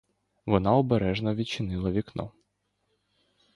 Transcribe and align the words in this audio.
Вона 0.45 0.75
обережно 0.75 1.35
відчинила 1.35 1.91
вікно. 1.91 2.31